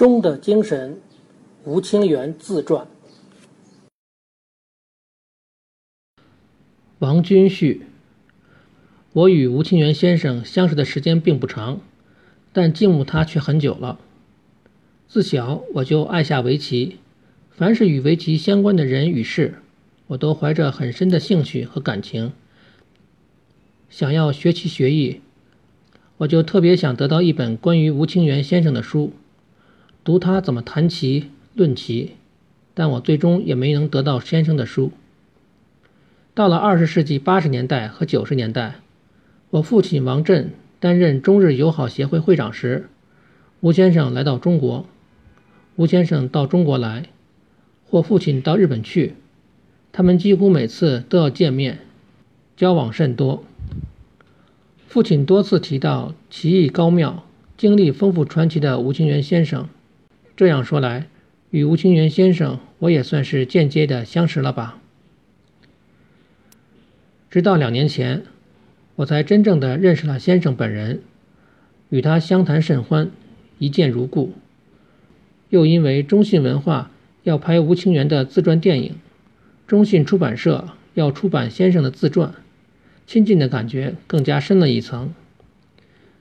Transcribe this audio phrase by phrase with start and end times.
[0.00, 0.98] 中的精神，
[1.64, 2.86] 吴清源自传。
[7.00, 7.82] 王君序。
[9.12, 11.82] 我与吴清源先生相识的时间并不长，
[12.50, 14.00] 但敬慕他却很久了。
[15.06, 16.96] 自小我就爱下围棋，
[17.50, 19.56] 凡是与围棋相关的人与事，
[20.06, 22.32] 我都怀着很深的兴趣和感情，
[23.90, 25.20] 想要学棋学艺。
[26.16, 29.12] 我就特别想得到一本关于吴清源先生的书，
[30.02, 32.12] 读他怎么谈棋论棋，
[32.74, 34.92] 但我最终也没能得到先生的书。
[36.32, 38.76] 到了二十世纪八十年代和九十年代，
[39.50, 42.88] 我父亲王震担任中日友好协会会长时，
[43.60, 44.86] 吴先生来到中国。
[45.76, 47.06] 吴先生到中国来，
[47.86, 49.14] 或父亲到日本去，
[49.92, 51.80] 他们几乎每次都要见面，
[52.56, 53.44] 交往甚多。
[54.86, 57.24] 父亲多次提到棋艺高妙、
[57.56, 59.68] 经历丰富传奇的吴清源先生。
[60.40, 61.06] 这样说来，
[61.50, 64.78] 与吴清源先生，我也算是间接的相识了吧。
[67.28, 68.22] 直到两年前，
[68.96, 71.02] 我才真正的认识了先生本人，
[71.90, 73.10] 与他相谈甚欢，
[73.58, 74.32] 一见如故。
[75.50, 76.90] 又因为中信文化
[77.22, 78.94] 要拍吴清源的自传电影，
[79.66, 82.32] 中信出版社要出版先生的自传。
[83.06, 85.12] 亲近的感觉更加深了一层。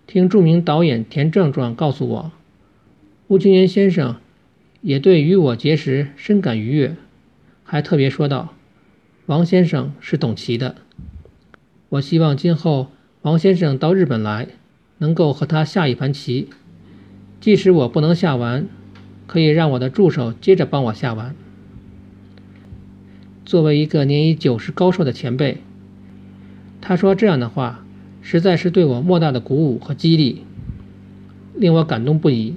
[0.05, 2.31] 听著名导演田壮壮告诉我，
[3.29, 4.15] 吴清源先生
[4.81, 6.95] 也对与我结识深感愉悦，
[7.63, 8.55] 还特别说道
[9.27, 10.77] ：“王先生是懂棋的。”
[11.89, 12.89] 我希望今后
[13.21, 14.47] 王先生到日本来，
[14.97, 16.49] 能够和他下一盘棋。
[17.39, 18.67] 即使我不能下完，
[19.27, 21.35] 可以让我的助手接着帮我下完。
[23.45, 25.59] 作为一个年已九十高寿的前辈。
[26.81, 27.85] 他说这样的话，
[28.23, 30.41] 实在是对我莫大的鼓舞和激励，
[31.53, 32.55] 令我感动不已。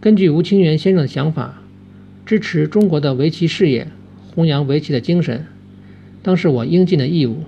[0.00, 1.60] 根据吴清源先生的想法，
[2.24, 3.88] 支持中国的围棋事业，
[4.34, 5.46] 弘扬围棋的精神，
[6.22, 7.42] 当是我应尽的义务。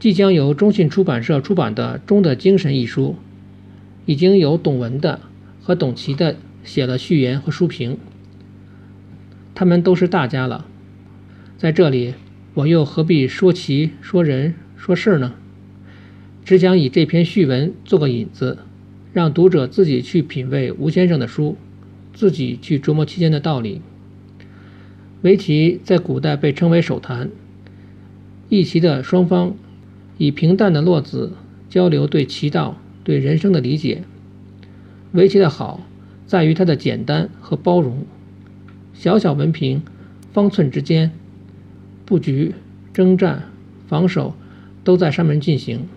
[0.00, 3.14] 即将由中信出版社出版的《中的精神》一书，
[4.06, 5.20] 已经有董文的
[5.60, 7.98] 和董琦的写了序言和书评，
[9.54, 10.66] 他们都是大家了，
[11.56, 12.14] 在这里。
[12.54, 15.34] 我又何必说棋、说人、说事呢？
[16.44, 18.58] 只想以这篇序文做个引子，
[19.12, 21.56] 让读者自己去品味吴先生的书，
[22.12, 23.80] 自己去琢磨其间的道理。
[25.22, 27.30] 围棋在古代被称为手谈，
[28.50, 29.54] 弈棋的双方
[30.16, 31.32] 以平淡的落子
[31.68, 34.02] 交流对棋道、对人生的理解。
[35.12, 35.80] 围棋的好
[36.26, 38.04] 在于它的简单和包容，
[38.92, 39.82] 小小文凭，
[40.32, 41.10] 方寸之间。
[42.04, 42.54] 布局、
[42.92, 43.50] 征战、
[43.86, 44.34] 防守
[44.84, 45.88] 都在上面进行，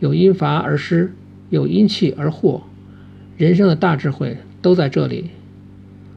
[0.00, 1.12] 有因伐而失，
[1.50, 2.62] 有因气而获，
[3.36, 5.30] 人生的大智慧都在这里。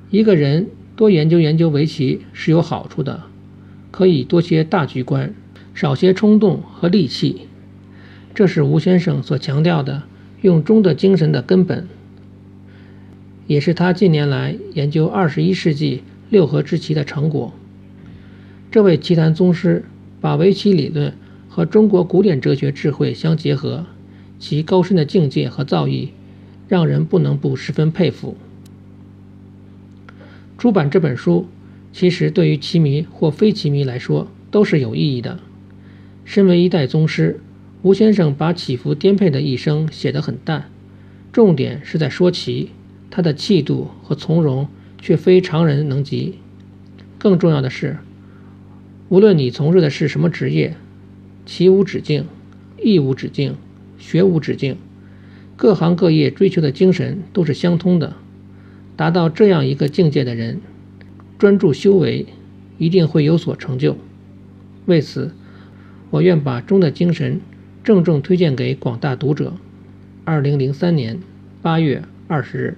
[0.09, 3.23] 一个人多研究研究围棋是有好处的，
[3.91, 5.33] 可以多些大局观，
[5.73, 7.41] 少些冲动和戾气。
[8.33, 10.03] 这是吴先生所强调的
[10.41, 11.87] 用中的精神的根本，
[13.47, 17.53] 也是他近年来研究二十一世纪六合之棋的成果。
[18.71, 19.83] 这位棋坛宗师
[20.21, 21.13] 把围棋理论
[21.49, 23.85] 和中国古典哲学智慧相结合，
[24.39, 26.09] 其高深的境界和造诣，
[26.67, 28.37] 让人不能不十分佩服。
[30.57, 31.47] 出版这本书，
[31.93, 35.39] 其实对于棋迷或非棋迷来说都是有意义的。
[36.25, 37.39] 身为一代宗师，
[37.81, 40.69] 吴先生把起伏颠沛的一生写得很淡，
[41.31, 42.69] 重点是在说棋，
[43.09, 44.67] 他的气度和从容
[45.01, 46.35] 却非常人能及。
[47.17, 47.97] 更重要的是。
[49.09, 50.75] 无论你从事的是什么职业，
[51.45, 52.25] 棋无止境，
[52.83, 53.55] 艺无止境，
[53.99, 54.77] 学无止境，
[55.55, 58.15] 各行各业追求的精神都是相通的。
[58.95, 60.59] 达到这样一个境界的人，
[61.37, 62.25] 专注修为，
[62.77, 63.97] 一定会有所成就。
[64.87, 65.31] 为此，
[66.09, 67.39] 我愿把中的精神
[67.83, 69.53] 郑重推荐给广大读者。
[70.25, 71.19] 二零零三年
[71.61, 72.77] 八月二十日。